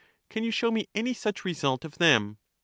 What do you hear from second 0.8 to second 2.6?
any such result of them?